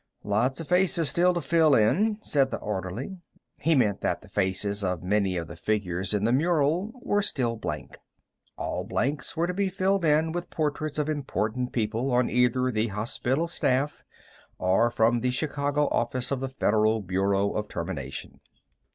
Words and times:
"Lot 0.23 0.59
of 0.59 0.67
faces 0.67 1.09
still 1.09 1.31
to 1.35 1.41
fill 1.41 1.75
in," 1.75 2.17
said 2.23 2.49
the 2.49 2.57
orderly. 2.57 3.19
He 3.61 3.75
meant 3.75 4.01
that 4.01 4.21
the 4.21 4.29
faces 4.29 4.83
of 4.83 5.03
many 5.03 5.37
of 5.37 5.45
the 5.47 5.55
figures 5.55 6.11
in 6.11 6.23
the 6.23 6.31
mural 6.33 6.89
were 7.03 7.21
still 7.21 7.55
blank. 7.55 7.99
All 8.57 8.83
blanks 8.83 9.37
were 9.37 9.45
to 9.45 9.53
be 9.53 9.69
filled 9.69 10.03
with 10.33 10.49
portraits 10.49 10.97
of 10.97 11.07
important 11.07 11.71
people 11.71 12.11
on 12.11 12.31
either 12.31 12.71
the 12.71 12.87
hospital 12.87 13.47
staff 13.47 14.03
or 14.57 14.89
from 14.89 15.19
the 15.19 15.29
Chicago 15.29 15.87
Office 15.89 16.31
of 16.31 16.39
the 16.39 16.49
Federal 16.49 17.01
Bureau 17.03 17.51
of 17.51 17.67
Termination. 17.67 18.39